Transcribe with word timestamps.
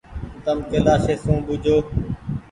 تم 0.43 0.57
ڪيلآشي 0.69 1.15
سون 1.23 1.37
ٻوجو۔ 1.45 1.77